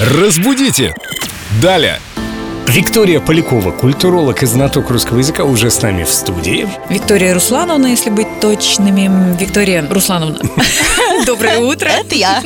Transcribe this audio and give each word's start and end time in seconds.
Разбудите! 0.00 0.94
Далее! 1.60 2.00
Виктория 2.68 3.18
Полякова, 3.20 3.70
культуролог 3.70 4.42
и 4.42 4.46
знаток 4.46 4.90
русского 4.90 5.18
языка, 5.18 5.44
уже 5.44 5.70
с 5.70 5.80
нами 5.80 6.04
в 6.04 6.10
студии. 6.10 6.68
Виктория 6.90 7.32
Руслановна, 7.32 7.86
если 7.86 8.10
быть 8.10 8.40
точными. 8.40 9.10
Виктория 9.40 9.86
Руслановна. 9.88 10.38
Доброе 11.26 11.58
утро. 11.60 11.88
Это 11.88 12.14
я. 12.14 12.42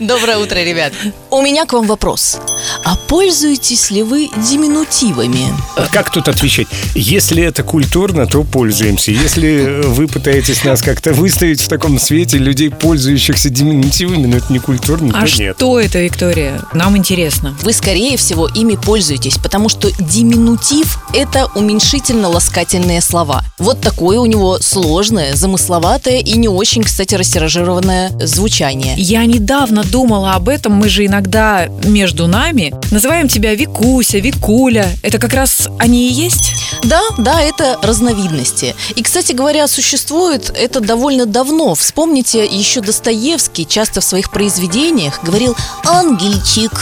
Доброе 0.00 0.38
утро, 0.38 0.56
ребят. 0.56 0.92
У 1.30 1.40
меня 1.42 1.64
к 1.64 1.72
вам 1.74 1.86
вопрос. 1.86 2.38
А 2.84 2.96
пользуетесь 3.08 3.90
ли 3.92 4.02
вы 4.02 4.28
диминутивами? 4.50 5.46
А 5.76 5.86
Как 5.86 6.10
тут 6.10 6.28
отвечать? 6.28 6.66
Если 6.94 7.42
это 7.42 7.62
культурно, 7.62 8.26
то 8.26 8.42
пользуемся. 8.42 9.12
Если 9.12 9.82
вы 9.86 10.08
пытаетесь 10.08 10.64
нас 10.64 10.82
как-то 10.82 11.12
выставить 11.12 11.60
в 11.60 11.68
таком 11.68 11.98
свете 12.00 12.36
людей, 12.38 12.68
пользующихся 12.70 13.48
диминутивами, 13.48 14.26
но 14.26 14.36
это 14.38 14.52
не 14.52 14.58
культурно, 14.58 15.12
А 15.16 15.24
то 15.26 15.38
нет. 15.42 15.56
что 15.56 15.78
это, 15.80 16.00
Виктория? 16.00 16.60
Нам 16.74 16.96
интересно. 16.96 17.56
Вы, 17.62 17.72
скорее 17.72 18.16
всего, 18.16 18.48
ими 18.48 18.74
пользуетесь, 18.76 19.38
потому 19.52 19.68
что 19.68 19.90
диминутив– 19.98 20.98
это 21.12 21.46
уменьшительно-ласкательные 21.54 23.02
слова. 23.02 23.44
Вот 23.58 23.82
такое 23.82 24.18
у 24.18 24.24
него 24.24 24.58
сложное, 24.60 25.36
замысловатое 25.36 26.20
и 26.20 26.38
не 26.38 26.48
очень, 26.48 26.82
кстати, 26.82 27.14
растиражированное 27.16 28.12
звучание. 28.26 28.94
Я 28.96 29.26
недавно 29.26 29.84
думала 29.84 30.32
об 30.32 30.48
этом. 30.48 30.72
Мы 30.72 30.88
же 30.88 31.04
иногда 31.04 31.66
между 31.84 32.28
нами 32.28 32.74
называем 32.90 33.28
тебя 33.28 33.54
Викуся, 33.54 34.20
Викуля. 34.20 34.88
Это 35.02 35.18
как 35.18 35.34
раз 35.34 35.68
они 35.78 36.08
и 36.08 36.12
есть? 36.12 36.54
Да, 36.84 37.02
да, 37.18 37.42
это 37.42 37.78
разновидности. 37.82 38.74
И, 38.96 39.02
кстати 39.02 39.32
говоря, 39.32 39.68
существует 39.68 40.50
это 40.56 40.80
довольно 40.80 41.26
давно. 41.26 41.74
Вспомните, 41.74 42.46
еще 42.46 42.80
Достоевский 42.80 43.66
часто 43.66 44.00
в 44.00 44.04
своих 44.04 44.30
произведениях 44.30 45.22
говорил 45.22 45.54
«ангельчик». 45.84 46.72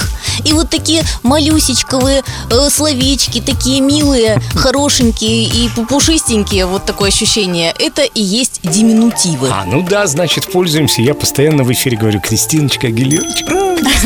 И 0.44 0.52
вот 0.52 0.70
такие 0.70 1.02
малюсечковые 1.22 2.22
э, 2.50 2.70
словечки, 2.70 3.40
такие 3.40 3.80
милые, 3.80 4.40
хорошенькие 4.54 5.44
и 5.44 5.68
пушистенькие, 5.88 6.66
вот 6.66 6.84
такое 6.84 7.08
ощущение, 7.08 7.74
это 7.78 8.02
и 8.02 8.22
есть 8.22 8.60
диминутивы. 8.62 9.48
А, 9.50 9.64
ну 9.64 9.82
да, 9.82 10.06
значит, 10.06 10.50
пользуемся. 10.50 11.02
Я 11.02 11.14
постоянно 11.14 11.64
в 11.64 11.72
эфире 11.72 11.96
говорю 11.96 12.20
Кристиночка, 12.20 12.88
Гелерочка, 12.88 13.52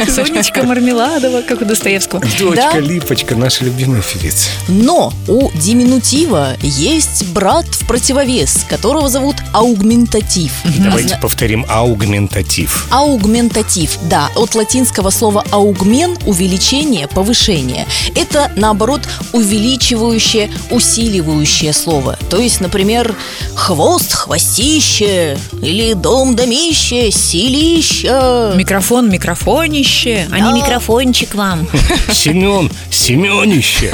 Сонечка 0.10 0.62
Мармеладова, 0.62 1.42
как 1.42 1.62
у 1.62 1.64
Достоевского. 1.64 2.20
дочка, 2.38 2.70
Да. 2.74 2.78
Липочка, 2.80 3.34
наша 3.34 3.64
любимая 3.64 4.02
певица. 4.02 4.48
Но 4.68 5.12
у 5.28 5.50
диминутива 5.54 6.56
есть 6.60 7.26
брат 7.28 7.66
в 7.66 7.86
противовес, 7.86 8.64
которого 8.68 9.08
зовут 9.08 9.36
аугментатив. 9.52 10.52
Давайте 10.78 11.08
Зна- 11.08 11.18
повторим 11.18 11.66
аугментатив. 11.68 12.86
Аугментатив, 12.90 13.98
да, 14.08 14.28
от 14.36 14.54
латинского 14.54 15.10
слова 15.10 15.44
аугмен– 15.50 16.16
увеличение, 16.26 17.08
повышение. 17.08 17.86
Это, 18.14 18.50
наоборот, 18.56 19.02
увеличивающее, 19.32 20.50
усиливающее 20.70 21.72
слово. 21.72 22.18
То 22.30 22.38
есть, 22.38 22.60
например, 22.60 23.14
хвост, 23.54 24.12
хвостище, 24.12 25.38
или 25.62 25.92
дом, 25.94 26.34
домище, 26.36 27.10
силище. 27.10 28.52
Микрофон, 28.56 29.10
микрофонище, 29.10 30.26
а 30.30 30.38
Да. 30.38 30.52
не 30.52 30.60
микрофончик 30.60 31.34
вам. 31.34 31.68
Семен, 32.12 32.70
Семенище. 32.90 33.92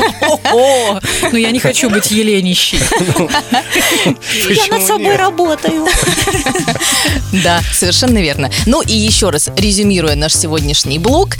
О, 0.52 1.00
ну 1.32 1.36
я 1.38 1.50
не 1.50 1.58
хочу 1.58 1.90
быть 1.90 2.10
еленищей. 2.10 2.78
Почему 4.46 4.98
нет? 4.98 5.18
работаю. 5.18 5.86
Да, 7.44 7.60
совершенно 7.72 8.18
верно. 8.18 8.50
Ну 8.66 8.82
и 8.82 8.92
еще 8.96 9.30
раз, 9.30 9.48
резюмируя 9.56 10.16
наш 10.16 10.34
сегодняшний 10.34 10.98
блок, 10.98 11.36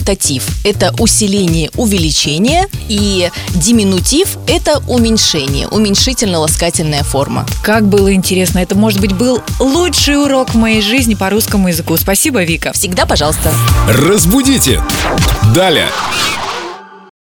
аугментатив– 0.00 0.44
это 0.64 0.94
усиление, 0.98 1.70
увеличение, 1.76 2.66
и 2.88 3.30
диминутив– 3.54 4.36
это 4.46 4.82
уменьшение, 4.88 5.68
уменьшительно-ласкательная 5.68 7.04
форма. 7.04 7.46
Как 7.62 7.86
было 7.86 8.12
интересно. 8.12 8.58
Это, 8.60 8.74
может 8.74 9.00
быть, 9.00 9.12
был 9.12 9.42
лучший 9.58 10.22
урок 10.22 10.50
в 10.50 10.54
моей 10.54 10.82
жизни 10.82 11.14
по 11.14 11.30
русскому 11.30 11.68
языку. 11.68 11.96
Спасибо, 11.96 12.42
Вика. 12.42 12.72
Всегда, 12.72 13.06
пожалуйста. 13.06 13.52
Разбудите! 13.88 14.82
Далее! 15.54 15.88